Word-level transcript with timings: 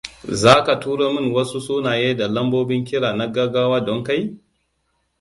Za 0.43 0.55
ka 0.65 0.73
turo 0.83 1.05
min 1.15 1.27
wasu 1.35 1.59
sunaye 1.67 2.09
da 2.19 2.25
lambobin 2.35 2.83
kiran 2.87 3.17
na 3.17 3.25
gaggawa 3.27 3.79
don 3.85 4.03
kai? 4.03 4.21